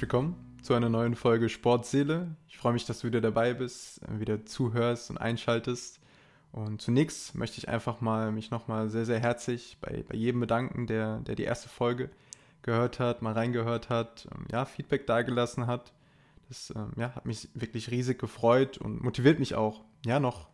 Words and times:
willkommen 0.00 0.56
zu 0.62 0.72
einer 0.72 0.88
neuen 0.88 1.14
Folge 1.14 1.50
Sportseele. 1.50 2.34
Ich 2.48 2.56
freue 2.56 2.72
mich, 2.72 2.86
dass 2.86 3.00
du 3.00 3.08
wieder 3.08 3.20
dabei 3.20 3.52
bist, 3.52 4.00
wieder 4.08 4.46
zuhörst 4.46 5.10
und 5.10 5.18
einschaltest. 5.18 6.00
Und 6.52 6.80
zunächst 6.80 7.34
möchte 7.34 7.58
ich 7.58 7.68
einfach 7.68 8.00
mal 8.00 8.32
mich 8.32 8.50
nochmal 8.50 8.88
sehr, 8.88 9.04
sehr 9.04 9.20
herzlich 9.20 9.76
bei, 9.82 10.02
bei 10.08 10.16
jedem 10.16 10.40
bedanken, 10.40 10.86
der, 10.86 11.18
der 11.20 11.34
die 11.34 11.42
erste 11.42 11.68
Folge 11.68 12.08
gehört 12.62 12.98
hat, 12.98 13.20
mal 13.20 13.34
reingehört 13.34 13.90
hat, 13.90 14.26
ähm, 14.34 14.46
ja, 14.50 14.64
Feedback 14.64 15.06
dagelassen 15.06 15.66
hat. 15.66 15.92
Das 16.48 16.72
ähm, 16.74 16.92
ja, 16.96 17.14
hat 17.14 17.26
mich 17.26 17.50
wirklich 17.52 17.90
riesig 17.90 18.18
gefreut 18.18 18.78
und 18.78 19.02
motiviert 19.02 19.38
mich 19.38 19.54
auch, 19.54 19.84
ja, 20.06 20.18
noch 20.18 20.48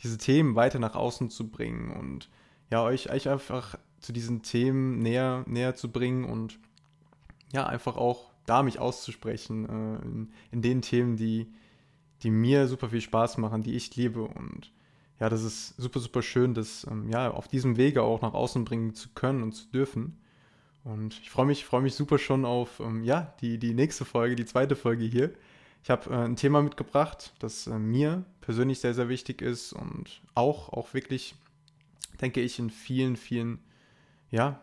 diese 0.00 0.16
Themen 0.16 0.54
weiter 0.54 0.78
nach 0.78 0.94
außen 0.94 1.28
zu 1.28 1.50
bringen 1.50 1.90
und 1.90 2.30
ja, 2.70 2.82
euch, 2.82 3.10
euch 3.10 3.28
einfach 3.28 3.78
zu 4.00 4.14
diesen 4.14 4.40
Themen 4.40 5.00
näher, 5.00 5.44
näher 5.46 5.74
zu 5.74 5.92
bringen 5.92 6.24
und 6.24 6.58
ja, 7.52 7.66
einfach 7.66 7.98
auch 7.98 8.35
da 8.46 8.62
mich 8.62 8.78
auszusprechen 8.78 9.64
äh, 9.68 10.04
in, 10.04 10.32
in, 10.52 10.62
den 10.62 10.82
Themen, 10.82 11.16
die, 11.16 11.52
die 12.22 12.30
mir 12.30 12.68
super 12.68 12.90
viel 12.90 13.00
Spaß 13.00 13.38
machen, 13.38 13.62
die 13.62 13.74
ich 13.74 13.94
liebe 13.96 14.22
und 14.22 14.72
ja, 15.18 15.28
das 15.28 15.42
ist 15.42 15.76
super, 15.78 16.00
super 16.00 16.22
schön, 16.22 16.54
das 16.54 16.86
ähm, 16.90 17.08
ja, 17.08 17.30
auf 17.30 17.48
diesem 17.48 17.76
Wege 17.76 18.02
auch 18.02 18.20
nach 18.20 18.34
außen 18.34 18.64
bringen 18.64 18.94
zu 18.94 19.08
können 19.14 19.42
und 19.42 19.52
zu 19.52 19.66
dürfen. 19.68 20.18
Und 20.84 21.18
ich 21.20 21.30
freue 21.30 21.46
mich, 21.46 21.64
freue 21.64 21.82
mich 21.82 21.94
super 21.94 22.18
schon 22.18 22.44
auf 22.44 22.80
ähm, 22.80 23.02
ja, 23.02 23.34
die, 23.40 23.58
die 23.58 23.74
nächste 23.74 24.04
Folge, 24.04 24.36
die 24.36 24.44
zweite 24.44 24.76
Folge 24.76 25.04
hier. 25.04 25.32
Ich 25.82 25.90
habe 25.90 26.10
äh, 26.10 26.24
ein 26.24 26.36
Thema 26.36 26.62
mitgebracht, 26.62 27.32
das 27.38 27.66
äh, 27.66 27.78
mir 27.78 28.24
persönlich 28.40 28.80
sehr, 28.80 28.94
sehr 28.94 29.08
wichtig 29.08 29.40
ist 29.40 29.72
und 29.72 30.20
auch, 30.34 30.68
auch 30.68 30.94
wirklich, 30.94 31.34
denke 32.20 32.40
ich, 32.40 32.58
in 32.58 32.70
vielen, 32.70 33.16
vielen 33.16 33.58
ja, 34.30 34.60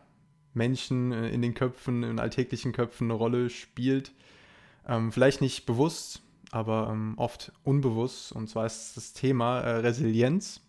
Menschen 0.54 1.12
äh, 1.12 1.30
in 1.30 1.42
den 1.42 1.54
Köpfen, 1.54 2.04
in 2.04 2.20
alltäglichen 2.20 2.72
Köpfen 2.72 3.08
eine 3.08 3.14
Rolle 3.14 3.50
spielt. 3.50 4.12
Ähm, 4.88 5.12
vielleicht 5.12 5.42
nicht 5.42 5.66
bewusst, 5.66 6.22
aber 6.52 6.90
ähm, 6.92 7.14
oft 7.18 7.52
unbewusst. 7.64 8.32
Und 8.32 8.50
zwar 8.50 8.66
ist 8.66 8.96
das 8.96 9.14
Thema 9.14 9.62
äh, 9.62 9.78
Resilienz. 9.78 10.62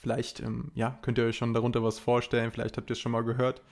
Vielleicht 0.00 0.40
ähm, 0.40 0.70
ja, 0.74 0.98
könnt 1.02 1.18
ihr 1.18 1.24
euch 1.24 1.36
schon 1.36 1.54
darunter 1.54 1.82
was 1.82 1.98
vorstellen, 1.98 2.52
vielleicht 2.52 2.76
habt 2.76 2.90
ihr 2.90 2.94
es 2.94 3.00
schon 3.00 3.12
mal 3.12 3.24
gehört. 3.24 3.62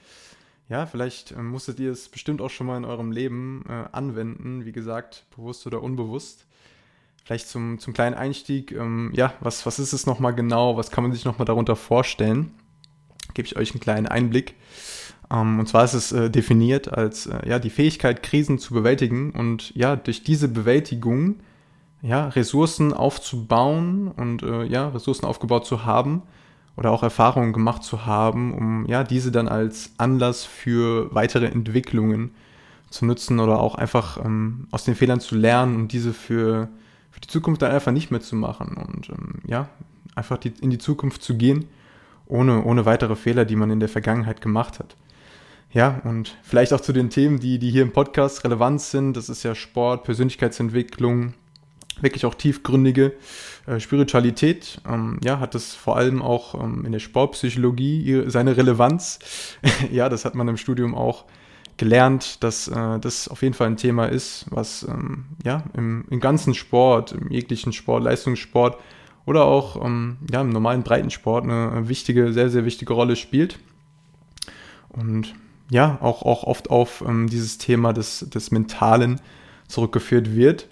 Ja, 0.68 0.86
vielleicht 0.86 1.32
ähm, 1.32 1.48
musstet 1.48 1.78
ihr 1.78 1.92
es 1.92 2.08
bestimmt 2.08 2.40
auch 2.40 2.48
schon 2.50 2.66
mal 2.66 2.76
in 2.76 2.84
eurem 2.84 3.12
Leben 3.12 3.64
äh, 3.68 3.84
anwenden, 3.92 4.64
wie 4.64 4.72
gesagt, 4.72 5.26
bewusst 5.36 5.66
oder 5.66 5.82
unbewusst. 5.82 6.46
Vielleicht 7.24 7.48
zum, 7.48 7.78
zum 7.78 7.92
kleinen 7.94 8.14
Einstieg, 8.14 8.72
ähm, 8.72 9.10
ja, 9.14 9.34
was, 9.40 9.64
was 9.66 9.78
ist 9.78 9.92
es 9.92 10.06
nochmal 10.06 10.34
genau, 10.34 10.76
was 10.76 10.90
kann 10.90 11.04
man 11.04 11.12
sich 11.12 11.24
nochmal 11.24 11.46
darunter 11.46 11.76
vorstellen? 11.76 12.52
Gebe 13.34 13.46
ich 13.46 13.56
euch 13.56 13.72
einen 13.72 13.80
kleinen 13.80 14.06
Einblick. 14.06 14.54
Ähm, 15.30 15.58
und 15.58 15.68
zwar 15.68 15.84
ist 15.84 15.94
es 15.94 16.12
äh, 16.12 16.30
definiert 16.30 16.92
als 16.92 17.26
äh, 17.26 17.48
ja, 17.48 17.58
die 17.58 17.70
Fähigkeit, 17.70 18.22
Krisen 18.22 18.58
zu 18.58 18.74
bewältigen 18.74 19.32
und 19.32 19.74
ja, 19.74 19.96
durch 19.96 20.22
diese 20.22 20.48
Bewältigung 20.48 21.36
ja, 22.02 22.28
Ressourcen 22.28 22.92
aufzubauen 22.92 24.08
und 24.08 24.42
äh, 24.42 24.64
ja, 24.64 24.88
Ressourcen 24.88 25.24
aufgebaut 25.24 25.66
zu 25.66 25.84
haben 25.84 26.22
oder 26.76 26.90
auch 26.90 27.02
Erfahrungen 27.02 27.52
gemacht 27.52 27.82
zu 27.82 28.04
haben, 28.04 28.52
um 28.52 28.86
ja, 28.86 29.04
diese 29.04 29.32
dann 29.32 29.48
als 29.48 29.92
Anlass 29.96 30.44
für 30.44 31.14
weitere 31.14 31.46
Entwicklungen 31.46 32.32
zu 32.90 33.06
nutzen 33.06 33.40
oder 33.40 33.58
auch 33.60 33.74
einfach 33.74 34.24
ähm, 34.24 34.68
aus 34.70 34.84
den 34.84 34.94
Fehlern 34.94 35.20
zu 35.20 35.34
lernen 35.34 35.76
und 35.76 35.92
diese 35.92 36.12
für, 36.12 36.68
für 37.10 37.20
die 37.20 37.28
Zukunft 37.28 37.62
dann 37.62 37.72
einfach 37.72 37.92
nicht 37.92 38.10
mehr 38.10 38.20
zu 38.20 38.36
machen 38.36 38.76
und 38.76 39.08
ähm, 39.08 39.40
ja, 39.46 39.68
einfach 40.14 40.38
die, 40.38 40.52
in 40.60 40.70
die 40.70 40.78
Zukunft 40.78 41.22
zu 41.22 41.36
gehen, 41.36 41.64
ohne, 42.26 42.64
ohne 42.64 42.84
weitere 42.84 43.16
Fehler, 43.16 43.44
die 43.44 43.56
man 43.56 43.70
in 43.70 43.80
der 43.80 43.88
Vergangenheit 43.88 44.40
gemacht 44.40 44.78
hat. 44.78 44.96
Ja, 45.72 46.00
und 46.04 46.36
vielleicht 46.42 46.72
auch 46.72 46.80
zu 46.80 46.92
den 46.92 47.10
Themen, 47.10 47.40
die, 47.40 47.58
die 47.58 47.70
hier 47.70 47.82
im 47.82 47.92
Podcast 47.92 48.44
relevant 48.44 48.80
sind. 48.80 49.16
Das 49.16 49.28
ist 49.28 49.42
ja 49.42 49.56
Sport, 49.56 50.04
Persönlichkeitsentwicklung, 50.04 51.34
wirklich 52.00 52.24
auch 52.26 52.34
tiefgründige 52.34 53.12
äh, 53.66 53.80
Spiritualität. 53.80 54.80
Ähm, 54.88 55.18
ja, 55.24 55.40
hat 55.40 55.56
das 55.56 55.74
vor 55.74 55.96
allem 55.96 56.22
auch 56.22 56.54
ähm, 56.54 56.84
in 56.86 56.92
der 56.92 57.00
Sportpsychologie 57.00 58.00
ihre, 58.02 58.30
seine 58.30 58.56
Relevanz. 58.56 59.18
ja, 59.90 60.08
das 60.08 60.24
hat 60.24 60.36
man 60.36 60.46
im 60.46 60.56
Studium 60.56 60.94
auch 60.94 61.24
gelernt, 61.76 62.44
dass 62.44 62.68
äh, 62.68 63.00
das 63.00 63.26
auf 63.26 63.42
jeden 63.42 63.54
Fall 63.54 63.66
ein 63.66 63.76
Thema 63.76 64.06
ist, 64.06 64.46
was 64.50 64.84
ähm, 64.84 65.24
ja 65.44 65.64
im, 65.76 66.04
im, 66.08 66.20
ganzen 66.20 66.54
Sport, 66.54 67.12
im 67.12 67.30
jeglichen 67.32 67.72
Sport, 67.72 68.04
Leistungssport 68.04 68.78
oder 69.26 69.44
auch 69.44 69.82
ähm, 69.84 70.18
ja, 70.30 70.40
im 70.40 70.50
normalen 70.50 70.82
Breitensport 70.82 71.44
eine 71.44 71.88
wichtige, 71.88 72.32
sehr, 72.32 72.50
sehr 72.50 72.64
wichtige 72.64 72.92
Rolle 72.92 73.16
spielt. 73.16 73.58
Und 74.90 75.34
ja 75.70 75.98
auch, 76.00 76.22
auch 76.22 76.44
oft 76.44 76.70
auf 76.70 77.02
ähm, 77.06 77.28
dieses 77.28 77.58
Thema 77.58 77.92
des, 77.92 78.20
des 78.30 78.50
Mentalen 78.50 79.20
zurückgeführt 79.68 80.34
wird. 80.34 80.68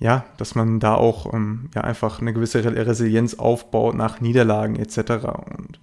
Ja, 0.00 0.24
dass 0.36 0.54
man 0.54 0.78
da 0.78 0.94
auch 0.94 1.34
ähm, 1.34 1.70
ja, 1.74 1.80
einfach 1.80 2.20
eine 2.20 2.32
gewisse 2.32 2.64
Resilienz 2.64 3.34
aufbaut 3.34 3.96
nach 3.96 4.20
Niederlagen 4.20 4.76
etc. 4.76 4.98
Und 5.56 5.80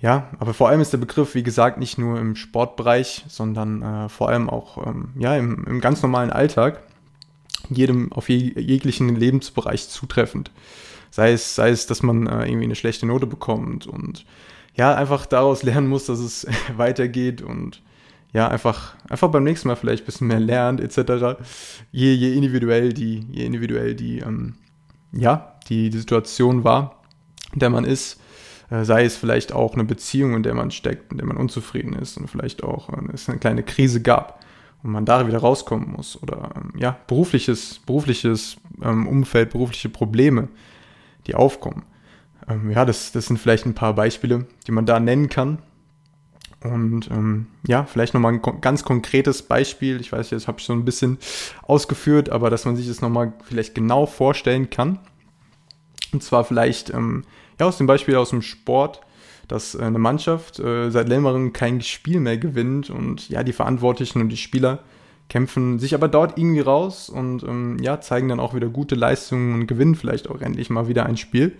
ja, 0.00 0.28
aber 0.40 0.52
vor 0.52 0.68
allem 0.68 0.80
ist 0.80 0.92
der 0.92 0.98
Begriff, 0.98 1.36
wie 1.36 1.44
gesagt, 1.44 1.78
nicht 1.78 1.96
nur 1.96 2.18
im 2.18 2.34
Sportbereich, 2.34 3.24
sondern 3.28 3.82
äh, 3.82 4.08
vor 4.08 4.30
allem 4.30 4.50
auch 4.50 4.84
ähm, 4.84 5.10
ja, 5.16 5.36
im, 5.36 5.64
im, 5.64 5.80
ganz 5.80 6.02
normalen 6.02 6.30
Alltag, 6.30 6.82
jedem 7.70 8.12
auf 8.12 8.28
je, 8.28 8.52
jeglichen 8.60 9.14
Lebensbereich 9.14 9.88
zutreffend. 9.88 10.50
Sei 11.16 11.32
es, 11.32 11.54
sei 11.54 11.70
es, 11.70 11.86
dass 11.86 12.02
man 12.02 12.26
äh, 12.26 12.44
irgendwie 12.44 12.66
eine 12.66 12.74
schlechte 12.74 13.06
Note 13.06 13.26
bekommt 13.26 13.86
und 13.86 14.26
ja, 14.74 14.94
einfach 14.94 15.24
daraus 15.24 15.62
lernen 15.62 15.88
muss, 15.88 16.04
dass 16.04 16.18
es 16.18 16.46
weitergeht 16.76 17.40
und 17.40 17.82
ja, 18.34 18.48
einfach, 18.48 18.96
einfach 19.08 19.30
beim 19.30 19.42
nächsten 19.42 19.68
Mal 19.68 19.76
vielleicht 19.76 20.02
ein 20.02 20.04
bisschen 20.04 20.26
mehr 20.26 20.40
lernt, 20.40 20.78
etc. 20.78 21.40
Je, 21.90 22.12
je 22.12 22.34
individuell 22.34 22.92
die, 22.92 23.24
je 23.30 23.46
individuell 23.46 23.94
die, 23.94 24.18
ähm, 24.18 24.56
ja, 25.10 25.58
die, 25.70 25.88
die 25.88 25.96
Situation 25.96 26.64
war, 26.64 27.02
in 27.54 27.60
der 27.60 27.70
man 27.70 27.84
ist, 27.84 28.20
äh, 28.68 28.84
sei 28.84 29.06
es 29.06 29.16
vielleicht 29.16 29.54
auch 29.54 29.72
eine 29.72 29.84
Beziehung, 29.84 30.34
in 30.34 30.42
der 30.42 30.52
man 30.52 30.70
steckt, 30.70 31.12
in 31.12 31.16
der 31.16 31.26
man 31.26 31.38
unzufrieden 31.38 31.94
ist 31.94 32.18
und 32.18 32.28
vielleicht 32.28 32.62
auch 32.62 32.90
äh, 32.90 33.10
es 33.14 33.26
eine 33.30 33.38
kleine 33.38 33.62
Krise 33.62 34.02
gab 34.02 34.44
und 34.82 34.90
man 34.90 35.06
da 35.06 35.26
wieder 35.26 35.38
rauskommen 35.38 35.92
muss 35.92 36.22
oder 36.22 36.50
ähm, 36.56 36.74
ja, 36.78 36.98
berufliches, 37.06 37.80
berufliches 37.86 38.58
ähm, 38.82 39.08
Umfeld, 39.08 39.48
berufliche 39.48 39.88
Probleme, 39.88 40.48
die 41.26 41.34
aufkommen. 41.34 41.84
Ähm, 42.48 42.70
ja, 42.70 42.84
das, 42.84 43.12
das 43.12 43.26
sind 43.26 43.38
vielleicht 43.38 43.66
ein 43.66 43.74
paar 43.74 43.94
Beispiele, 43.94 44.46
die 44.66 44.72
man 44.72 44.86
da 44.86 45.00
nennen 45.00 45.28
kann. 45.28 45.58
Und 46.62 47.10
ähm, 47.10 47.46
ja, 47.66 47.84
vielleicht 47.84 48.14
nochmal 48.14 48.32
ein 48.32 48.60
ganz 48.60 48.82
konkretes 48.82 49.42
Beispiel. 49.42 50.00
Ich 50.00 50.12
weiß, 50.12 50.30
das 50.30 50.48
habe 50.48 50.58
ich 50.58 50.66
so 50.66 50.72
ein 50.72 50.84
bisschen 50.84 51.18
ausgeführt, 51.62 52.30
aber 52.30 52.50
dass 52.50 52.64
man 52.64 52.76
sich 52.76 52.88
das 52.88 53.00
nochmal 53.00 53.32
vielleicht 53.44 53.74
genau 53.74 54.06
vorstellen 54.06 54.70
kann. 54.70 54.98
Und 56.12 56.22
zwar 56.22 56.44
vielleicht 56.44 56.90
ähm, 56.90 57.24
ja, 57.60 57.66
aus 57.66 57.78
dem 57.78 57.86
Beispiel 57.86 58.16
aus 58.16 58.30
dem 58.30 58.42
Sport, 58.42 59.00
dass 59.48 59.74
äh, 59.74 59.82
eine 59.82 59.98
Mannschaft 59.98 60.58
äh, 60.58 60.90
seit 60.90 61.08
längerem 61.08 61.52
kein 61.52 61.80
Spiel 61.82 62.20
mehr 62.20 62.38
gewinnt 62.38 62.90
und 62.90 63.28
ja, 63.28 63.42
die 63.42 63.52
Verantwortlichen 63.52 64.20
und 64.20 64.28
die 64.28 64.36
Spieler 64.36 64.80
kämpfen 65.28 65.78
sich 65.78 65.94
aber 65.94 66.08
dort 66.08 66.38
irgendwie 66.38 66.60
raus 66.60 67.08
und 67.08 67.42
ähm, 67.42 67.78
ja, 67.80 68.00
zeigen 68.00 68.28
dann 68.28 68.40
auch 68.40 68.54
wieder 68.54 68.68
gute 68.68 68.94
Leistungen 68.94 69.54
und 69.54 69.66
gewinnen 69.66 69.94
vielleicht 69.94 70.28
auch 70.28 70.40
endlich 70.40 70.70
mal 70.70 70.88
wieder 70.88 71.06
ein 71.06 71.16
Spiel. 71.16 71.56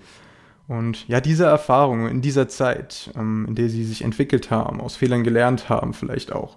Und 0.69 1.06
ja, 1.09 1.21
diese 1.21 1.44
Erfahrungen 1.44 2.10
in 2.10 2.22
dieser 2.22 2.49
Zeit, 2.49 3.10
ähm, 3.16 3.47
in 3.49 3.54
der 3.54 3.69
sie 3.69 3.84
sich 3.84 4.03
entwickelt 4.03 4.50
haben, 4.50 4.81
aus 4.81 4.97
Fehlern 4.97 5.25
gelernt 5.25 5.69
haben 5.69 5.94
vielleicht 5.94 6.32
auch, 6.32 6.56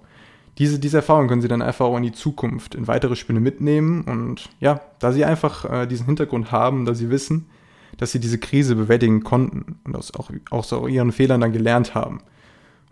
diese, 0.57 0.77
diese 0.77 0.97
Erfahrungen 0.97 1.29
können 1.29 1.41
sie 1.41 1.47
dann 1.47 1.61
einfach 1.61 1.85
auch 1.85 1.95
in 1.95 2.03
die 2.03 2.11
Zukunft, 2.11 2.75
in 2.75 2.87
weitere 2.87 3.15
Spiele 3.15 3.39
mitnehmen. 3.39 4.03
Und 4.03 4.49
ja, 4.59 4.81
da 4.99 5.13
sie 5.13 5.23
einfach 5.23 5.65
äh, 5.65 5.87
diesen 5.87 6.05
Hintergrund 6.05 6.51
haben, 6.51 6.85
da 6.85 6.93
sie 6.93 7.09
wissen, 7.09 7.49
dass 7.97 8.11
sie 8.11 8.19
diese 8.19 8.39
Krise 8.39 8.75
bewältigen 8.75 9.23
konnten 9.23 9.79
und 9.85 9.95
aus, 9.95 10.13
auch 10.13 10.29
aus 10.51 10.71
ihren 10.89 11.13
Fehlern 11.13 11.41
dann 11.41 11.53
gelernt 11.53 11.95
haben. 11.95 12.21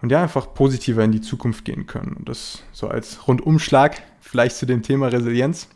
Und 0.02 0.12
ja, 0.12 0.22
einfach 0.22 0.54
positiver 0.54 1.04
in 1.04 1.12
die 1.12 1.22
Zukunft 1.22 1.66
gehen 1.66 1.88
können. 1.88 2.14
Und 2.14 2.30
das 2.30 2.64
so 2.72 2.88
als 2.88 3.28
Rundumschlag 3.28 4.02
vielleicht 4.20 4.56
zu 4.56 4.66
dem 4.66 4.84
Thema 4.84 5.08
Resilienz. 5.08 5.70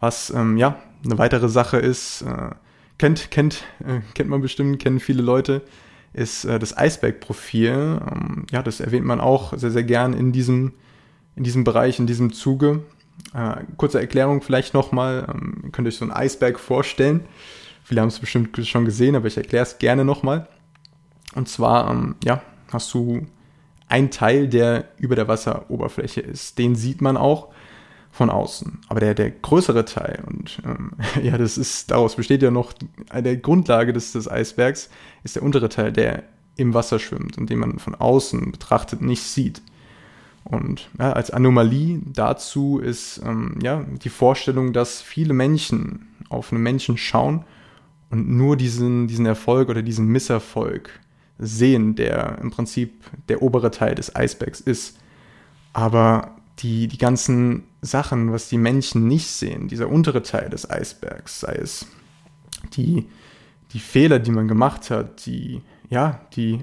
Was 0.00 0.30
ähm, 0.30 0.56
ja 0.56 0.80
eine 1.04 1.18
weitere 1.18 1.48
Sache 1.48 1.78
ist, 1.78 2.22
äh, 2.22 2.50
kennt, 2.98 3.30
kennt, 3.30 3.64
äh, 3.84 4.00
kennt 4.14 4.30
man 4.30 4.40
bestimmt, 4.40 4.80
kennen 4.80 5.00
viele 5.00 5.22
Leute, 5.22 5.62
ist 6.12 6.44
äh, 6.44 6.58
das 6.58 6.76
Iceberg-Profil. 6.76 8.00
Ähm, 8.10 8.46
ja, 8.50 8.62
das 8.62 8.80
erwähnt 8.80 9.06
man 9.06 9.20
auch 9.20 9.56
sehr, 9.56 9.70
sehr 9.70 9.84
gern 9.84 10.12
in 10.12 10.32
diesem, 10.32 10.74
in 11.36 11.44
diesem 11.44 11.64
Bereich, 11.64 11.98
in 11.98 12.06
diesem 12.06 12.32
Zuge. 12.32 12.82
Äh, 13.34 13.64
kurze 13.76 14.00
Erklärung 14.00 14.42
vielleicht 14.42 14.74
nochmal. 14.74 15.26
Ähm, 15.32 15.62
ihr 15.64 15.70
könnt 15.70 15.86
euch 15.86 15.96
so 15.96 16.04
einen 16.04 16.12
Eisberg 16.12 16.58
vorstellen. 16.58 17.20
Viele 17.84 18.00
haben 18.00 18.08
es 18.08 18.18
bestimmt 18.18 18.56
schon 18.66 18.84
gesehen, 18.84 19.16
aber 19.16 19.28
ich 19.28 19.36
erkläre 19.36 19.62
es 19.62 19.78
gerne 19.78 20.04
nochmal. 20.04 20.48
Und 21.34 21.48
zwar, 21.48 21.90
ähm, 21.90 22.16
ja, 22.24 22.42
hast 22.72 22.92
du 22.94 23.26
einen 23.88 24.10
Teil, 24.10 24.48
der 24.48 24.88
über 24.98 25.16
der 25.16 25.28
Wasseroberfläche 25.28 26.20
ist. 26.20 26.58
Den 26.58 26.74
sieht 26.74 27.00
man 27.00 27.16
auch 27.16 27.48
von 28.10 28.30
außen. 28.30 28.80
Aber 28.88 29.00
der, 29.00 29.14
der 29.14 29.30
größere 29.30 29.84
Teil, 29.84 30.22
und 30.26 30.60
ähm, 30.64 30.92
ja, 31.22 31.38
das 31.38 31.58
ist, 31.58 31.90
daraus 31.90 32.16
besteht 32.16 32.42
ja 32.42 32.50
noch 32.50 32.72
eine 33.10 33.38
Grundlage 33.38 33.92
des, 33.92 34.12
des 34.12 34.30
Eisbergs, 34.30 34.90
ist 35.24 35.36
der 35.36 35.42
untere 35.42 35.68
Teil, 35.68 35.92
der 35.92 36.24
im 36.56 36.74
Wasser 36.74 36.98
schwimmt 36.98 37.38
und 37.38 37.50
den 37.50 37.58
man 37.58 37.78
von 37.78 37.94
außen 37.94 38.50
betrachtet 38.50 39.00
nicht 39.00 39.22
sieht. 39.22 39.62
Und 40.44 40.88
ja, 40.98 41.12
als 41.12 41.30
Anomalie 41.30 42.00
dazu 42.04 42.78
ist 42.78 43.20
ähm, 43.24 43.58
ja, 43.62 43.84
die 44.02 44.08
Vorstellung, 44.08 44.72
dass 44.72 45.00
viele 45.00 45.34
Menschen 45.34 46.08
auf 46.30 46.52
einen 46.52 46.62
Menschen 46.62 46.96
schauen 46.96 47.44
und 48.10 48.28
nur 48.28 48.56
diesen, 48.56 49.06
diesen 49.06 49.26
Erfolg 49.26 49.68
oder 49.68 49.82
diesen 49.82 50.06
Misserfolg 50.06 50.90
sehen, 51.38 51.94
der 51.94 52.38
im 52.40 52.50
Prinzip 52.50 53.04
der 53.28 53.42
obere 53.42 53.70
Teil 53.70 53.94
des 53.94 54.14
Eisbergs 54.14 54.60
ist. 54.60 54.98
Aber 55.72 56.36
die, 56.58 56.88
die 56.88 56.98
ganzen 56.98 57.64
Sachen, 57.80 58.32
was 58.32 58.48
die 58.48 58.58
Menschen 58.58 59.06
nicht 59.06 59.28
sehen, 59.28 59.68
dieser 59.68 59.88
untere 59.88 60.22
Teil 60.22 60.50
des 60.50 60.68
Eisbergs, 60.68 61.40
sei 61.40 61.54
es 61.54 61.86
die, 62.74 63.06
die 63.72 63.78
Fehler, 63.78 64.18
die 64.18 64.32
man 64.32 64.48
gemacht 64.48 64.90
hat, 64.90 65.26
die, 65.26 65.60
ja, 65.88 66.20
die 66.34 66.60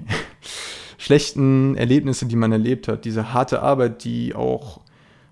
schlechten 0.98 1.76
Erlebnisse, 1.76 2.26
die 2.26 2.36
man 2.36 2.52
erlebt 2.52 2.88
hat, 2.88 3.04
diese 3.04 3.32
harte 3.32 3.62
Arbeit, 3.62 4.04
die 4.04 4.34
auch 4.34 4.80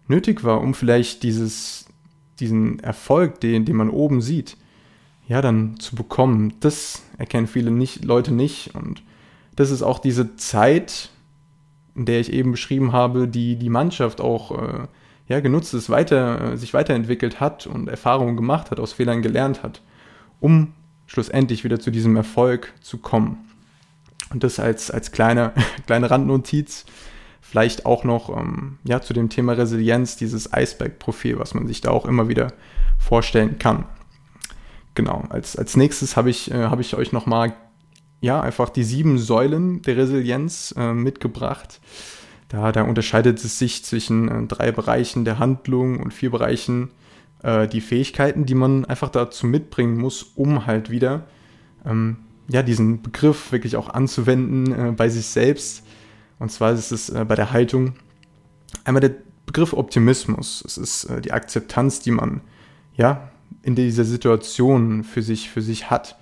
nötig 0.08 0.44
war, 0.44 0.60
um 0.60 0.74
vielleicht 0.74 1.22
dieses, 1.22 1.86
diesen 2.40 2.78
Erfolg, 2.80 3.40
den, 3.40 3.64
den 3.64 3.76
man 3.76 3.90
oben 3.90 4.20
sieht, 4.20 4.56
ja, 5.26 5.40
dann 5.40 5.78
zu 5.78 5.96
bekommen. 5.96 6.54
Das 6.60 7.02
erkennen 7.18 7.46
viele 7.46 7.70
nicht, 7.70 8.04
Leute 8.04 8.32
nicht. 8.32 8.74
Und 8.74 9.02
das 9.56 9.70
ist 9.70 9.82
auch 9.82 9.98
diese 9.98 10.36
Zeit, 10.36 11.10
in 11.94 12.06
der 12.06 12.20
ich 12.20 12.32
eben 12.32 12.52
beschrieben 12.52 12.92
habe, 12.92 13.28
die 13.28 13.56
die 13.56 13.70
Mannschaft 13.70 14.20
auch 14.20 14.50
äh, 14.50 14.86
ja, 15.28 15.40
genutzt 15.40 15.74
ist, 15.74 15.90
weiter, 15.90 16.52
äh, 16.52 16.56
sich 16.56 16.74
weiterentwickelt 16.74 17.40
hat 17.40 17.66
und 17.66 17.88
Erfahrungen 17.88 18.36
gemacht 18.36 18.70
hat, 18.70 18.80
aus 18.80 18.92
Fehlern 18.92 19.22
gelernt 19.22 19.62
hat, 19.62 19.80
um 20.40 20.72
schlussendlich 21.06 21.64
wieder 21.64 21.78
zu 21.78 21.90
diesem 21.90 22.16
Erfolg 22.16 22.72
zu 22.80 22.98
kommen. 22.98 23.48
Und 24.30 24.42
das 24.42 24.58
als, 24.58 24.90
als 24.90 25.12
kleine, 25.12 25.52
kleine 25.86 26.10
Randnotiz. 26.10 26.84
Vielleicht 27.40 27.86
auch 27.86 28.04
noch 28.04 28.36
ähm, 28.36 28.78
ja, 28.84 29.00
zu 29.00 29.12
dem 29.12 29.28
Thema 29.28 29.52
Resilienz, 29.52 30.16
dieses 30.16 30.52
Eisberg-Profil, 30.52 31.38
was 31.38 31.54
man 31.54 31.68
sich 31.68 31.80
da 31.80 31.90
auch 31.90 32.06
immer 32.06 32.26
wieder 32.26 32.52
vorstellen 32.98 33.58
kann. 33.58 33.84
Genau, 34.94 35.24
als, 35.28 35.56
als 35.56 35.76
nächstes 35.76 36.16
habe 36.16 36.30
ich, 36.30 36.50
äh, 36.50 36.64
hab 36.64 36.80
ich 36.80 36.96
euch 36.96 37.12
nochmal 37.12 37.54
ja, 38.24 38.40
einfach 38.40 38.70
die 38.70 38.84
sieben 38.84 39.18
Säulen 39.18 39.82
der 39.82 39.98
Resilienz 39.98 40.74
äh, 40.78 40.94
mitgebracht. 40.94 41.78
Da, 42.48 42.72
da 42.72 42.82
unterscheidet 42.82 43.44
es 43.44 43.58
sich 43.58 43.84
zwischen 43.84 44.28
äh, 44.28 44.46
drei 44.46 44.72
Bereichen 44.72 45.26
der 45.26 45.38
Handlung 45.38 46.00
und 46.00 46.14
vier 46.14 46.30
Bereichen 46.30 46.90
äh, 47.42 47.68
die 47.68 47.82
Fähigkeiten, 47.82 48.46
die 48.46 48.54
man 48.54 48.86
einfach 48.86 49.10
dazu 49.10 49.46
mitbringen 49.46 49.98
muss, 49.98 50.22
um 50.22 50.64
halt 50.64 50.88
wieder 50.88 51.26
ähm, 51.84 52.16
ja, 52.48 52.62
diesen 52.62 53.02
Begriff 53.02 53.52
wirklich 53.52 53.76
auch 53.76 53.90
anzuwenden 53.90 54.72
äh, 54.72 54.92
bei 54.92 55.10
sich 55.10 55.26
selbst. 55.26 55.84
Und 56.38 56.50
zwar 56.50 56.72
ist 56.72 56.92
es 56.92 57.10
äh, 57.10 57.26
bei 57.28 57.34
der 57.34 57.52
Haltung 57.52 57.92
einmal 58.84 59.02
der 59.02 59.16
Begriff 59.44 59.74
Optimismus. 59.74 60.64
Es 60.66 60.78
ist 60.78 61.04
äh, 61.04 61.20
die 61.20 61.32
Akzeptanz, 61.32 62.00
die 62.00 62.12
man 62.12 62.40
ja 62.96 63.28
in 63.60 63.74
dieser 63.74 64.04
Situation 64.04 65.04
für 65.04 65.20
sich, 65.20 65.50
für 65.50 65.60
sich 65.60 65.90
hat. 65.90 66.16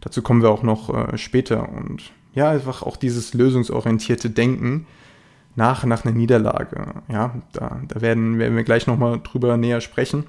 Dazu 0.00 0.22
kommen 0.22 0.42
wir 0.42 0.50
auch 0.50 0.62
noch 0.62 0.94
äh, 0.94 1.18
später. 1.18 1.68
Und 1.68 2.12
ja, 2.34 2.50
einfach 2.50 2.82
auch 2.82 2.96
dieses 2.96 3.34
lösungsorientierte 3.34 4.30
Denken 4.30 4.86
nach, 5.56 5.84
nach 5.84 6.04
einer 6.04 6.14
Niederlage. 6.14 7.02
Ja, 7.08 7.34
da, 7.52 7.80
da 7.86 8.00
werden, 8.00 8.38
werden 8.38 8.56
wir 8.56 8.64
gleich 8.64 8.86
nochmal 8.86 9.20
drüber 9.22 9.56
näher 9.56 9.80
sprechen. 9.80 10.24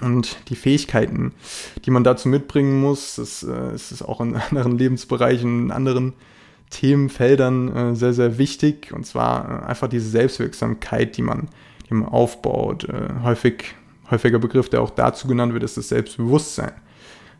Und 0.00 0.36
die 0.48 0.56
Fähigkeiten, 0.56 1.32
die 1.84 1.90
man 1.90 2.04
dazu 2.04 2.28
mitbringen 2.28 2.80
muss, 2.80 3.16
das, 3.16 3.42
äh, 3.42 3.74
ist 3.74 4.02
auch 4.02 4.20
in 4.20 4.36
anderen 4.50 4.76
Lebensbereichen, 4.76 5.64
in 5.64 5.70
anderen 5.70 6.12
Themenfeldern 6.70 7.74
äh, 7.74 7.94
sehr, 7.94 8.12
sehr 8.12 8.38
wichtig. 8.38 8.92
Und 8.92 9.06
zwar 9.06 9.62
äh, 9.62 9.66
einfach 9.66 9.88
diese 9.88 10.08
Selbstwirksamkeit, 10.08 11.16
die 11.16 11.22
man, 11.22 11.48
die 11.88 11.94
man 11.94 12.08
aufbaut. 12.08 12.88
Äh, 12.88 13.22
häufig, 13.22 13.74
häufiger 14.10 14.40
Begriff, 14.40 14.68
der 14.68 14.82
auch 14.82 14.90
dazu 14.90 15.28
genannt 15.28 15.54
wird, 15.54 15.62
ist 15.62 15.76
das 15.76 15.88
Selbstbewusstsein 15.88 16.72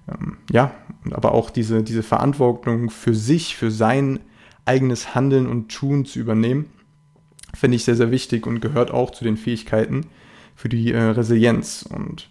ähm, 0.08 0.38
ja, 0.50 0.74
aber 1.10 1.32
auch 1.32 1.50
diese, 1.50 1.82
diese 1.82 2.02
Verantwortung 2.02 2.90
für 2.90 3.14
sich, 3.14 3.56
für 3.56 3.70
sein 3.70 4.20
eigenes 4.64 5.14
Handeln 5.14 5.46
und 5.46 5.68
Tun 5.68 6.04
zu 6.04 6.18
übernehmen, 6.18 6.70
finde 7.54 7.76
ich 7.76 7.84
sehr, 7.84 7.96
sehr 7.96 8.10
wichtig 8.10 8.46
und 8.46 8.60
gehört 8.60 8.90
auch 8.90 9.10
zu 9.10 9.24
den 9.24 9.36
Fähigkeiten 9.36 10.06
für 10.56 10.68
die 10.68 10.92
äh, 10.92 11.00
Resilienz. 11.00 11.82
Und 11.88 12.28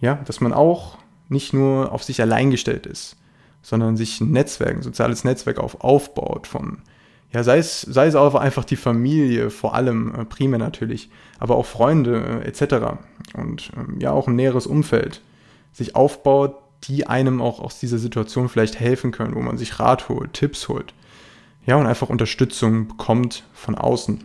ja, 0.00 0.16
dass 0.26 0.40
man 0.40 0.52
auch 0.52 0.98
nicht 1.28 1.52
nur 1.52 1.92
auf 1.92 2.02
sich 2.02 2.20
allein 2.20 2.50
gestellt 2.50 2.86
ist, 2.86 3.16
sondern 3.62 3.96
sich 3.96 4.20
ein 4.20 4.30
Netzwerk, 4.30 4.76
ein 4.76 4.82
soziales 4.82 5.24
Netzwerk 5.24 5.58
auf, 5.58 5.80
aufbaut 5.80 6.46
von, 6.46 6.78
ja, 7.32 7.42
sei 7.42 7.58
es, 7.58 7.80
sei 7.80 8.06
es 8.06 8.14
auch 8.14 8.34
einfach 8.34 8.64
die 8.64 8.76
Familie, 8.76 9.50
vor 9.50 9.74
allem 9.74 10.14
äh, 10.14 10.24
primär 10.24 10.58
natürlich, 10.58 11.10
aber 11.38 11.56
auch 11.56 11.66
Freunde 11.66 12.42
äh, 12.44 12.48
etc. 12.48 12.98
Und 13.34 13.72
ähm, 13.76 14.00
ja, 14.00 14.12
auch 14.12 14.28
ein 14.28 14.36
näheres 14.36 14.66
Umfeld 14.66 15.22
sich 15.72 15.96
aufbaut, 15.96 16.56
die 16.88 17.06
einem 17.06 17.40
auch 17.40 17.60
aus 17.60 17.78
dieser 17.78 17.98
Situation 17.98 18.48
vielleicht 18.48 18.78
helfen 18.78 19.10
können, 19.10 19.34
wo 19.34 19.40
man 19.40 19.58
sich 19.58 19.78
Rat 19.78 20.08
holt, 20.08 20.32
Tipps 20.32 20.68
holt. 20.68 20.94
Ja, 21.66 21.76
und 21.76 21.86
einfach 21.86 22.10
Unterstützung 22.10 22.88
bekommt 22.88 23.44
von 23.52 23.74
außen, 23.74 24.22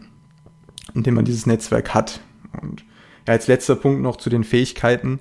indem 0.94 1.16
man 1.16 1.26
dieses 1.26 1.46
Netzwerk 1.46 1.94
hat. 1.94 2.20
Und 2.62 2.84
ja, 3.28 3.34
als 3.34 3.48
letzter 3.48 3.76
Punkt 3.76 4.02
noch 4.02 4.18
zu 4.18 4.30
den 4.30 4.44
Fähigkeiten, 4.44 5.20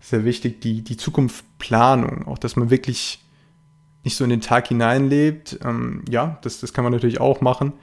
sehr 0.00 0.24
wichtig, 0.24 0.60
die, 0.60 0.82
die 0.82 0.96
Zukunftsplanung, 0.96 2.26
auch 2.26 2.38
dass 2.38 2.56
man 2.56 2.70
wirklich 2.70 3.22
nicht 4.02 4.16
so 4.16 4.24
in 4.24 4.30
den 4.30 4.40
Tag 4.40 4.68
hineinlebt. 4.68 5.60
Ähm, 5.64 6.04
ja, 6.08 6.38
das, 6.42 6.60
das 6.60 6.72
kann 6.72 6.84
man 6.84 6.92
natürlich 6.92 7.20
auch 7.20 7.40
machen. 7.40 7.74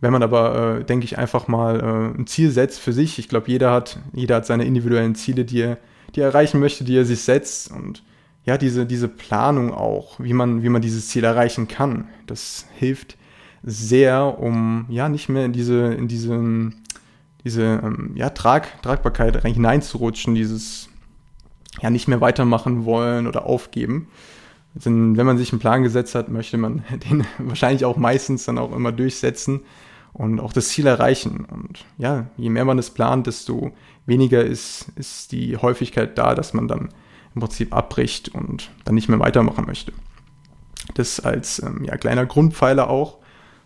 Wenn 0.00 0.12
man 0.12 0.22
aber, 0.22 0.80
äh, 0.80 0.84
denke 0.84 1.06
ich, 1.06 1.16
einfach 1.16 1.48
mal 1.48 1.80
äh, 1.80 2.18
ein 2.18 2.26
Ziel 2.26 2.50
setzt 2.50 2.80
für 2.80 2.92
sich, 2.92 3.18
ich 3.18 3.28
glaube, 3.28 3.48
jeder 3.48 3.72
hat, 3.72 3.98
jeder 4.12 4.36
hat 4.36 4.46
seine 4.46 4.64
individuellen 4.64 5.14
Ziele, 5.14 5.44
die 5.44 5.60
er, 5.62 5.78
die 6.14 6.20
er 6.20 6.26
erreichen 6.26 6.60
möchte, 6.60 6.84
die 6.84 6.96
er 6.96 7.06
sich 7.06 7.22
setzt. 7.22 7.70
Und 7.70 8.02
ja, 8.44 8.58
diese, 8.58 8.86
diese 8.86 9.08
Planung 9.08 9.72
auch, 9.72 10.20
wie 10.20 10.34
man, 10.34 10.62
wie 10.62 10.68
man 10.68 10.82
dieses 10.82 11.08
Ziel 11.08 11.24
erreichen 11.24 11.66
kann, 11.68 12.08
das 12.26 12.66
hilft 12.74 13.16
sehr, 13.62 14.38
um 14.38 14.84
ja 14.90 15.08
nicht 15.08 15.28
mehr 15.28 15.46
in 15.46 15.52
diese, 15.52 15.94
in 15.94 16.08
diesen, 16.08 16.82
diese 17.44 17.80
ähm, 17.82 18.12
ja, 18.14 18.30
Trag, 18.30 18.82
Tragbarkeit 18.82 19.42
hineinzurutschen, 19.42 20.34
dieses 20.34 20.90
ja 21.80 21.90
nicht 21.90 22.06
mehr 22.06 22.20
weitermachen 22.20 22.84
wollen 22.84 23.26
oder 23.26 23.46
aufgeben. 23.46 24.08
Denn 24.74 25.16
wenn 25.16 25.26
man 25.26 25.38
sich 25.38 25.52
einen 25.52 25.60
Plan 25.60 25.82
gesetzt 25.82 26.14
hat, 26.14 26.28
möchte 26.28 26.58
man 26.58 26.84
den 27.10 27.24
wahrscheinlich 27.38 27.84
auch 27.84 27.96
meistens 27.96 28.44
dann 28.44 28.58
auch 28.58 28.74
immer 28.74 28.92
durchsetzen 28.92 29.62
und 30.12 30.40
auch 30.40 30.52
das 30.52 30.68
Ziel 30.68 30.86
erreichen. 30.86 31.46
Und 31.50 31.84
ja, 31.96 32.26
je 32.36 32.50
mehr 32.50 32.66
man 32.66 32.78
es 32.78 32.90
plant, 32.90 33.26
desto 33.26 33.72
weniger 34.04 34.44
ist, 34.44 34.86
ist 34.96 35.32
die 35.32 35.56
Häufigkeit 35.56 36.18
da, 36.18 36.34
dass 36.34 36.52
man 36.52 36.68
dann 36.68 36.90
im 37.34 37.40
Prinzip 37.40 37.74
abbricht 37.74 38.28
und 38.28 38.70
dann 38.84 38.94
nicht 38.94 39.08
mehr 39.08 39.20
weitermachen 39.20 39.66
möchte. 39.66 39.92
Das 40.94 41.20
als 41.20 41.62
ähm, 41.62 41.84
ja, 41.84 41.96
kleiner 41.96 42.26
Grundpfeiler 42.26 42.88
auch 42.90 43.18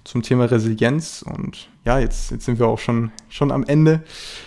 zum 0.04 0.22
Thema 0.22 0.46
Resilienz. 0.46 1.22
Und 1.22 1.68
ja, 1.84 1.98
jetzt, 1.98 2.30
jetzt 2.30 2.44
sind 2.44 2.58
wir 2.58 2.66
auch 2.66 2.78
schon, 2.78 3.12
schon 3.28 3.50
am 3.52 3.64
Ende. 3.64 4.02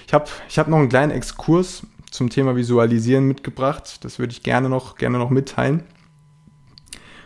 Ich 0.07 0.13
habe 0.13 0.25
ich 0.49 0.57
hab 0.57 0.67
noch 0.67 0.77
einen 0.77 0.89
kleinen 0.89 1.11
Exkurs 1.11 1.85
zum 2.09 2.29
Thema 2.29 2.55
Visualisieren 2.55 3.27
mitgebracht. 3.27 4.03
Das 4.03 4.19
würde 4.19 4.33
ich 4.33 4.43
gerne 4.43 4.69
noch, 4.69 4.95
gerne 4.95 5.17
noch 5.17 5.29
mitteilen. 5.29 5.83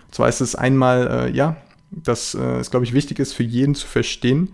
Und 0.07 0.15
zwar 0.15 0.29
ist 0.29 0.41
es 0.41 0.55
einmal, 0.55 1.27
äh, 1.27 1.31
ja, 1.31 1.57
dass 1.91 2.35
äh, 2.35 2.57
es, 2.57 2.71
glaube 2.71 2.85
ich, 2.85 2.93
wichtig 2.93 3.19
ist 3.19 3.33
für 3.33 3.43
jeden 3.43 3.75
zu 3.75 3.87
verstehen 3.87 4.53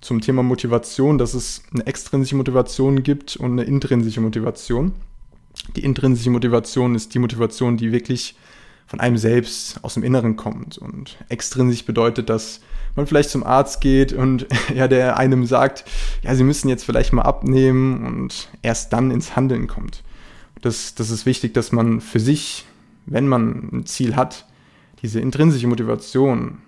zum 0.00 0.20
Thema 0.20 0.42
Motivation, 0.42 1.16
dass 1.16 1.34
es 1.34 1.62
eine 1.72 1.86
extrinsische 1.86 2.36
Motivation 2.36 3.02
gibt 3.02 3.36
und 3.36 3.52
eine 3.52 3.64
intrinsische 3.64 4.20
Motivation. 4.20 4.92
Die 5.76 5.84
intrinsische 5.84 6.30
Motivation 6.30 6.94
ist 6.94 7.14
die 7.14 7.18
Motivation, 7.18 7.76
die 7.76 7.92
wirklich 7.92 8.36
von 8.86 9.00
einem 9.00 9.16
selbst 9.16 9.82
aus 9.82 9.94
dem 9.94 10.02
Inneren 10.02 10.36
kommt. 10.36 10.78
Und 10.78 11.16
extrinsisch 11.28 11.84
bedeutet, 11.84 12.28
dass 12.28 12.60
man 12.96 13.06
vielleicht 13.06 13.30
zum 13.30 13.42
Arzt 13.42 13.80
geht 13.80 14.12
und 14.12 14.46
ja, 14.74 14.88
der 14.88 15.16
einem 15.16 15.46
sagt, 15.46 15.84
ja, 16.22 16.34
Sie 16.34 16.44
müssen 16.44 16.68
jetzt 16.68 16.84
vielleicht 16.84 17.12
mal 17.12 17.22
abnehmen 17.22 18.06
und 18.06 18.48
erst 18.62 18.92
dann 18.92 19.10
ins 19.10 19.36
Handeln 19.36 19.66
kommt. 19.66 20.02
Das, 20.60 20.94
das 20.94 21.10
ist 21.10 21.26
wichtig, 21.26 21.54
dass 21.54 21.72
man 21.72 22.00
für 22.00 22.20
sich, 22.20 22.64
wenn 23.06 23.28
man 23.28 23.68
ein 23.72 23.86
Ziel 23.86 24.16
hat, 24.16 24.46
diese 25.02 25.20
intrinsische 25.20 25.66
Motivation 25.66 26.58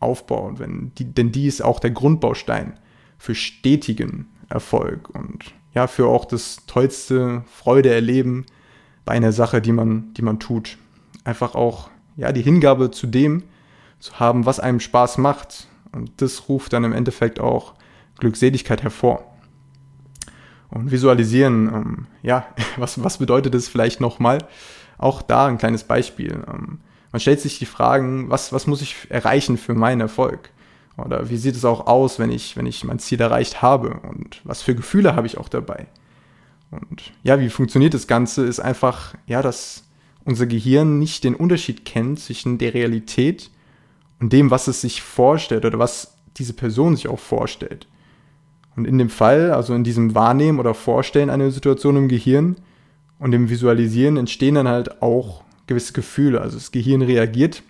aufbaut, 0.00 0.58
wenn 0.58 0.92
die, 0.96 1.04
denn 1.04 1.32
die 1.32 1.46
ist 1.46 1.62
auch 1.62 1.78
der 1.78 1.90
Grundbaustein 1.90 2.78
für 3.18 3.34
stetigen 3.34 4.28
Erfolg 4.48 5.10
und 5.10 5.52
ja, 5.74 5.86
für 5.86 6.06
auch 6.06 6.24
das 6.24 6.66
tollste 6.66 7.44
Freude 7.52 7.92
erleben 7.92 8.46
bei 9.04 9.12
einer 9.12 9.32
Sache, 9.32 9.60
die 9.60 9.72
man, 9.72 10.12
die 10.14 10.22
man 10.22 10.38
tut. 10.38 10.78
Einfach 11.24 11.54
auch, 11.54 11.90
ja, 12.16 12.32
die 12.32 12.42
Hingabe 12.42 12.90
zu 12.90 13.06
dem 13.06 13.44
zu 13.98 14.18
haben, 14.18 14.46
was 14.46 14.60
einem 14.60 14.80
Spaß 14.80 15.18
macht. 15.18 15.68
Und 15.92 16.10
das 16.20 16.48
ruft 16.48 16.72
dann 16.72 16.84
im 16.84 16.92
Endeffekt 16.92 17.40
auch 17.40 17.74
Glückseligkeit 18.18 18.82
hervor. 18.82 19.24
Und 20.68 20.90
visualisieren, 20.90 21.68
ähm, 21.68 22.06
ja, 22.22 22.46
was, 22.76 23.02
was 23.02 23.18
bedeutet 23.18 23.54
das 23.54 23.68
vielleicht 23.68 24.00
nochmal? 24.00 24.38
Auch 24.98 25.22
da 25.22 25.46
ein 25.46 25.58
kleines 25.58 25.84
Beispiel. 25.84 26.44
Ähm, 26.48 26.80
man 27.12 27.20
stellt 27.20 27.40
sich 27.40 27.58
die 27.58 27.66
Fragen, 27.66 28.30
was, 28.30 28.52
was 28.52 28.66
muss 28.66 28.80
ich 28.80 29.10
erreichen 29.10 29.58
für 29.58 29.74
meinen 29.74 30.00
Erfolg? 30.00 30.50
Oder 30.96 31.30
wie 31.30 31.36
sieht 31.36 31.56
es 31.56 31.64
auch 31.64 31.86
aus, 31.86 32.18
wenn 32.18 32.30
ich, 32.30 32.56
wenn 32.56 32.66
ich 32.66 32.84
mein 32.84 32.98
Ziel 32.98 33.20
erreicht 33.20 33.62
habe? 33.62 34.00
Und 34.08 34.40
was 34.44 34.62
für 34.62 34.74
Gefühle 34.74 35.14
habe 35.16 35.26
ich 35.26 35.38
auch 35.38 35.48
dabei? 35.48 35.86
Und 36.70 37.12
ja, 37.22 37.40
wie 37.40 37.50
funktioniert 37.50 37.94
das 37.94 38.06
Ganze? 38.06 38.44
Ist 38.44 38.60
einfach, 38.60 39.14
ja, 39.26 39.42
dass 39.42 39.84
unser 40.24 40.46
Gehirn 40.46 40.98
nicht 40.98 41.24
den 41.24 41.34
Unterschied 41.34 41.84
kennt 41.84 42.20
zwischen 42.20 42.58
der 42.58 42.74
Realität 42.74 43.50
und 44.20 44.32
dem, 44.32 44.50
was 44.50 44.68
es 44.68 44.80
sich 44.80 45.02
vorstellt 45.02 45.64
oder 45.64 45.78
was 45.78 46.16
diese 46.36 46.52
Person 46.52 46.96
sich 46.96 47.08
auch 47.08 47.18
vorstellt. 47.18 47.86
Und 48.76 48.86
in 48.86 48.98
dem 48.98 49.10
Fall, 49.10 49.52
also 49.52 49.74
in 49.74 49.84
diesem 49.84 50.14
Wahrnehmen 50.14 50.58
oder 50.58 50.74
Vorstellen 50.74 51.28
einer 51.28 51.50
Situation 51.50 51.96
im 51.96 52.08
Gehirn 52.08 52.56
und 53.18 53.32
dem 53.32 53.50
Visualisieren 53.50 54.16
entstehen 54.16 54.54
dann 54.54 54.68
halt 54.68 55.02
auch 55.02 55.42
gewisse 55.66 55.92
Gefühle. 55.92 56.40
Also 56.40 56.56
das 56.56 56.72
Gehirn 56.72 57.02
reagiert 57.02 57.62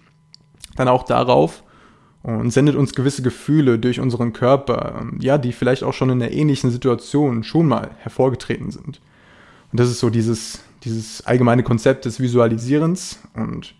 dann 0.76 0.88
auch 0.88 1.02
darauf 1.02 1.64
und 2.22 2.50
sendet 2.50 2.76
uns 2.76 2.94
gewisse 2.94 3.22
Gefühle 3.22 3.78
durch 3.78 4.00
unseren 4.00 4.32
Körper, 4.32 5.00
ähm, 5.00 5.18
ja, 5.20 5.38
die 5.38 5.52
vielleicht 5.52 5.82
auch 5.82 5.94
schon 5.94 6.10
in 6.10 6.22
einer 6.22 6.32
ähnlichen 6.32 6.70
Situation 6.70 7.42
schon 7.42 7.66
mal 7.66 7.90
hervorgetreten 7.98 8.70
sind. 8.70 9.00
Und 9.72 9.80
das 9.80 9.90
ist 9.90 10.00
so 10.00 10.10
dieses, 10.10 10.60
dieses 10.84 11.26
allgemeine 11.26 11.62
Konzept 11.62 12.04
des 12.04 12.20
Visualisierens 12.20 13.18
und 13.34 13.74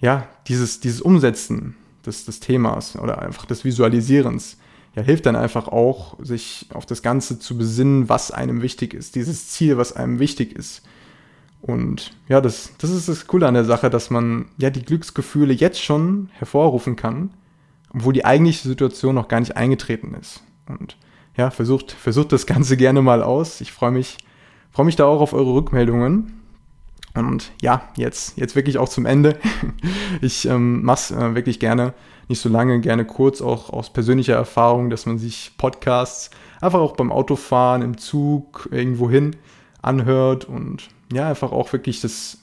ja, 0.00 0.28
dieses, 0.48 0.80
dieses 0.80 1.00
Umsetzen 1.00 1.74
des, 2.04 2.24
des 2.24 2.40
Themas 2.40 2.96
oder 2.96 3.20
einfach 3.20 3.44
des 3.44 3.64
Visualisierens 3.64 4.58
ja, 4.94 5.02
hilft 5.02 5.26
dann 5.26 5.36
einfach 5.36 5.68
auch, 5.68 6.16
sich 6.22 6.66
auf 6.72 6.86
das 6.86 7.02
Ganze 7.02 7.38
zu 7.38 7.58
besinnen, 7.58 8.08
was 8.08 8.30
einem 8.30 8.62
wichtig 8.62 8.94
ist, 8.94 9.14
dieses 9.14 9.48
Ziel, 9.48 9.76
was 9.76 9.94
einem 9.94 10.18
wichtig 10.18 10.54
ist. 10.54 10.82
Und 11.60 12.12
ja, 12.28 12.40
das, 12.40 12.72
das 12.78 12.90
ist 12.90 13.08
das 13.08 13.26
Coole 13.26 13.46
an 13.46 13.54
der 13.54 13.64
Sache, 13.64 13.90
dass 13.90 14.08
man 14.08 14.46
ja 14.56 14.70
die 14.70 14.82
Glücksgefühle 14.84 15.52
jetzt 15.52 15.82
schon 15.82 16.30
hervorrufen 16.32 16.96
kann, 16.96 17.30
obwohl 17.96 18.12
die 18.12 18.26
eigentliche 18.26 18.68
Situation 18.68 19.14
noch 19.14 19.28
gar 19.28 19.40
nicht 19.40 19.56
eingetreten 19.56 20.14
ist. 20.20 20.42
Und 20.68 20.98
ja, 21.36 21.50
versucht, 21.50 21.92
versucht 21.92 22.30
das 22.30 22.46
Ganze 22.46 22.76
gerne 22.76 23.00
mal 23.00 23.22
aus. 23.22 23.60
Ich 23.62 23.72
freue 23.72 23.90
mich, 23.90 24.18
freue 24.70 24.86
mich 24.86 24.96
da 24.96 25.06
auch 25.06 25.20
auf 25.20 25.32
eure 25.32 25.54
Rückmeldungen. 25.54 26.42
Und 27.14 27.52
ja, 27.62 27.88
jetzt, 27.96 28.36
jetzt 28.36 28.54
wirklich 28.54 28.76
auch 28.78 28.88
zum 28.88 29.06
Ende. 29.06 29.38
Ich 30.22 30.48
ähm, 30.48 30.82
mache 30.82 30.96
es 30.96 31.10
äh, 31.10 31.34
wirklich 31.34 31.60
gerne, 31.60 31.92
nicht 32.28 32.40
so 32.40 32.48
lange, 32.48 32.80
gerne 32.80 33.04
kurz, 33.04 33.42
auch 33.42 33.68
aus 33.70 33.92
persönlicher 33.92 34.34
Erfahrung, 34.34 34.88
dass 34.88 35.04
man 35.04 35.18
sich 35.18 35.52
Podcasts 35.58 36.30
einfach 36.60 36.78
auch 36.78 36.96
beim 36.96 37.12
Autofahren, 37.12 37.82
im 37.82 37.98
Zug, 37.98 38.68
irgendwo 38.70 39.10
hin 39.10 39.36
anhört 39.82 40.46
und 40.46 40.88
ja, 41.12 41.28
einfach 41.28 41.52
auch 41.52 41.70
wirklich 41.72 42.00
das 42.00 42.38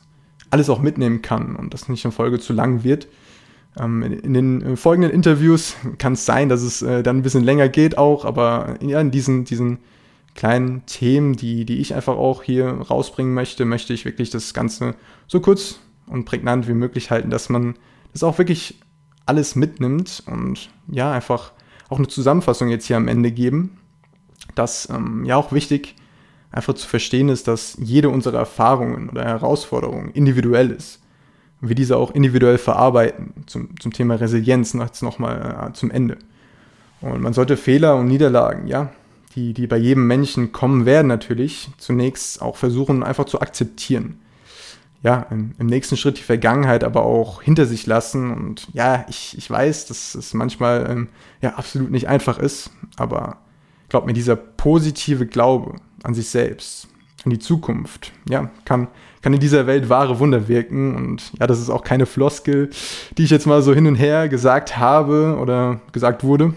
alles 0.52 0.70
auch 0.70 0.82
mitnehmen 0.82 1.24
kann 1.24 1.56
und 1.56 1.74
das 1.74 1.90
nicht 1.90 2.06
in 2.06 2.12
Folge 2.12 2.40
zu 2.40 2.54
lang 2.54 2.84
wird. 2.84 3.08
Ähm, 3.80 4.04
in, 4.04 4.34
den 4.34 4.78
folgenden 4.78 5.12
Interviews 5.12 5.76
kann 5.98 6.14
es 6.14 6.26
sein, 6.26 6.50
dass 6.50 6.62
es 6.62 6.82
äh, 6.82 7.04
dann 7.04 7.18
ein 7.18 7.22
bisschen 7.24 7.44
länger 7.44 7.70
geht 7.70 7.98
auch, 7.98 8.26
aber 8.26 8.76
ja, 8.82 9.02
in 9.02 9.12
diesen, 9.12 9.46
diesen 9.46 9.80
kleinen 10.36 10.86
Themen, 10.86 11.36
die, 11.36 11.66
die 11.66 11.80
ich 11.80 11.94
einfach 11.94 12.18
auch 12.18 12.44
hier 12.44 12.68
rausbringen 12.68 13.34
möchte, 13.34 13.66
möchte 13.66 13.94
ich 13.94 14.06
wirklich 14.06 14.30
das 14.30 14.54
Ganze 14.54 14.96
so 15.28 15.40
kurz 15.40 15.80
und 16.08 16.26
prägnant 16.26 16.68
wie 16.68 16.74
möglich 16.74 17.12
halten, 17.12 17.30
dass 17.30 17.50
man 17.50 17.76
das 18.12 18.24
auch 18.24 18.38
wirklich 18.38 18.80
alles 19.26 19.56
mitnimmt 19.56 20.24
und 20.26 20.70
ja, 20.88 21.12
einfach 21.12 21.52
auch 21.90 21.98
eine 21.98 22.08
Zusammenfassung 22.08 22.70
jetzt 22.70 22.88
hier 22.88 22.98
am 22.98 23.08
Ende 23.08 23.32
geben, 23.32 23.78
dass 24.56 24.90
ähm, 24.90 25.24
ja 25.26 25.38
auch 25.38 25.52
wichtig 25.52 25.96
einfach 26.52 26.74
zu 26.74 26.88
verstehen 26.88 27.30
ist, 27.30 27.48
dass 27.48 27.78
jede 27.80 28.10
unserer 28.10 28.40
Erfahrungen 28.40 29.10
oder 29.10 29.24
Herausforderungen 29.24 30.12
individuell 30.12 30.72
ist 30.72 31.03
und 31.64 31.70
wir 31.70 31.78
diese 31.78 31.96
auch 31.96 32.12
individuell 32.12 32.58
verarbeiten 32.58 33.32
zum, 33.46 33.80
zum 33.80 33.94
Thema 33.94 34.16
Resilienz 34.16 34.74
nochmal 34.74 35.70
äh, 35.70 35.74
zum 35.74 35.92
Ende. 35.92 36.18
Und 37.00 37.22
man 37.22 37.32
sollte 37.32 37.56
Fehler 37.56 37.96
und 37.96 38.08
Niederlagen, 38.08 38.68
ja, 38.68 38.92
die, 39.34 39.54
die 39.54 39.66
bei 39.66 39.78
jedem 39.78 40.06
Menschen 40.06 40.52
kommen 40.52 40.86
werden, 40.86 41.08
natürlich 41.08 41.70
zunächst 41.78 42.42
auch 42.42 42.58
versuchen, 42.58 43.02
einfach 43.02 43.24
zu 43.24 43.40
akzeptieren. 43.40 44.20
Ja, 45.04 45.26
im, 45.32 45.56
im, 45.58 45.68
nächsten 45.68 45.96
Schritt 45.96 46.18
die 46.18 46.24
Vergangenheit 46.24 46.84
aber 46.84 47.04
auch 47.04 47.42
hinter 47.42 47.66
sich 47.66 47.86
lassen. 47.86 48.32
Und 48.32 48.68
ja, 48.74 49.06
ich, 49.08 49.38
ich 49.38 49.50
weiß, 49.50 49.86
dass 49.86 50.16
es 50.16 50.34
manchmal 50.34 50.86
ähm, 50.90 51.08
ja 51.42 51.56
absolut 51.56 51.92
nicht 51.92 52.10
einfach 52.10 52.40
ist, 52.40 52.72
aber 52.98 53.38
glaubt 53.88 54.06
mir, 54.06 54.12
dieser 54.12 54.36
positive 54.36 55.28
Glaube 55.28 55.76
an 56.04 56.14
sich 56.14 56.28
selbst, 56.28 56.90
an 57.24 57.32
die 57.32 57.40
Zukunft, 57.40 58.12
ja, 58.28 58.52
kann, 58.66 58.90
kann 59.24 59.34
in 59.34 59.40
dieser 59.40 59.66
Welt 59.66 59.90
wahre 59.90 60.20
Wunder 60.20 60.48
wirken. 60.48 60.96
Und 60.96 61.32
ja, 61.40 61.48
das 61.48 61.60
ist 61.60 61.70
auch 61.70 61.84
keine 61.84 62.06
Floskel, 62.06 62.70
die 63.18 63.24
ich 63.24 63.32
jetzt 63.32 63.48
mal 63.48 63.64
so 63.64 63.74
hin 63.74 63.88
und 63.88 63.96
her 63.96 64.30
gesagt 64.30 64.78
habe 64.78 65.38
oder 65.42 65.80
gesagt 65.94 66.24
wurde. 66.24 66.54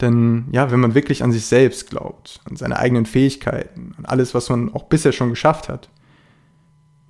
Denn 0.00 0.46
ja, 0.52 0.70
wenn 0.70 0.80
man 0.80 0.94
wirklich 0.94 1.22
an 1.22 1.32
sich 1.32 1.46
selbst 1.46 1.88
glaubt, 1.88 2.40
an 2.44 2.56
seine 2.56 2.78
eigenen 2.78 3.06
Fähigkeiten, 3.06 3.94
an 3.96 4.04
alles, 4.04 4.34
was 4.34 4.50
man 4.50 4.74
auch 4.74 4.84
bisher 4.84 5.12
schon 5.12 5.30
geschafft 5.30 5.70
hat, 5.70 5.88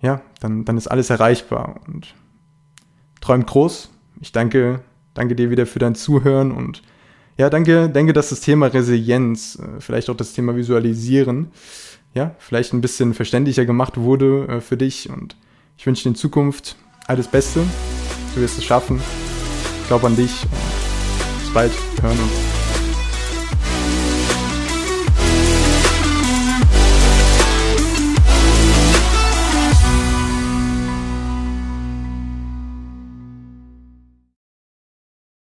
ja, 0.03 0.21
dann, 0.41 0.65
dann 0.65 0.77
ist 0.77 0.87
alles 0.87 1.11
erreichbar 1.11 1.81
und 1.89 2.15
träumt 3.21 3.47
groß. 3.47 3.91
Ich 4.21 4.31
danke, 4.31 4.81
danke 5.15 5.35
dir 5.35 5.51
wieder 5.51 5.67
für 5.67 5.79
dein 5.79 5.95
Zuhören 5.97 6.53
und 6.53 6.83
ja, 7.39 7.51
danke, 7.51 7.89
denke, 7.91 8.13
dass 8.13 8.31
das 8.31 8.41
Thema 8.41 8.67
Resilienz, 8.67 9.59
äh, 9.59 9.81
vielleicht 9.81 10.09
auch 10.09 10.17
das 10.17 10.33
Thema 10.33 10.57
Visualisieren, 10.57 11.51
ja, 12.17 12.35
vielleicht 12.39 12.73
ein 12.73 12.81
bisschen 12.81 13.13
verständlicher 13.13 13.67
gemacht 13.67 13.99
wurde 13.99 14.49
äh, 14.49 14.61
für 14.63 14.79
dich 14.79 15.11
und 15.11 15.37
ich 15.77 15.87
wünsche 15.87 16.05
dir 16.05 16.09
in 16.09 16.15
Zukunft 16.15 16.77
alles 17.07 17.29
Beste. 17.29 17.63
Du 18.35 18.41
wirst 18.41 18.57
es 18.57 18.65
schaffen. 18.65 19.01
Ich 19.83 19.87
glaube 19.87 20.07
an 20.07 20.17
dich 20.17 20.33
bis 21.41 21.53
bald. 21.53 21.73
Hören 22.01 22.19
uns. 22.19 22.46